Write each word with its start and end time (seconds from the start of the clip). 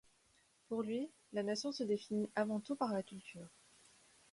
Pour 0.67 0.81
lui, 0.81 1.11
la 1.31 1.43
nation 1.43 1.71
se 1.71 1.83
définit 1.83 2.27
avant 2.35 2.59
tout 2.59 2.75
par 2.75 2.91
la 2.91 3.03
culture. 3.03 3.51